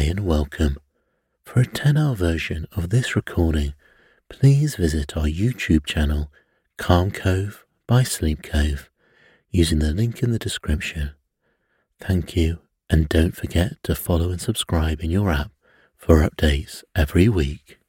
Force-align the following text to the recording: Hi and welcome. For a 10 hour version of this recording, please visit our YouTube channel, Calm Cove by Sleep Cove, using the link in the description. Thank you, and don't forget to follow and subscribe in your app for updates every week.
Hi 0.00 0.06
and 0.06 0.20
welcome. 0.20 0.78
For 1.44 1.60
a 1.60 1.66
10 1.66 1.98
hour 1.98 2.14
version 2.14 2.66
of 2.74 2.88
this 2.88 3.14
recording, 3.14 3.74
please 4.30 4.76
visit 4.76 5.14
our 5.14 5.26
YouTube 5.26 5.84
channel, 5.84 6.32
Calm 6.78 7.10
Cove 7.10 7.66
by 7.86 8.02
Sleep 8.04 8.42
Cove, 8.42 8.88
using 9.50 9.78
the 9.78 9.92
link 9.92 10.22
in 10.22 10.30
the 10.30 10.38
description. 10.38 11.10
Thank 12.00 12.34
you, 12.34 12.60
and 12.88 13.10
don't 13.10 13.36
forget 13.36 13.72
to 13.82 13.94
follow 13.94 14.30
and 14.30 14.40
subscribe 14.40 15.02
in 15.02 15.10
your 15.10 15.30
app 15.30 15.50
for 15.98 16.26
updates 16.26 16.82
every 16.96 17.28
week. 17.28 17.79